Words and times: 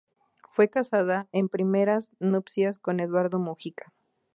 Fue 0.49 0.67
casado 0.67 1.27
en 1.31 1.47
primeras 1.47 2.09
nupcias 2.19 2.79
con 2.79 2.99
Eduarda 3.01 3.37
Mujica. 3.37 3.93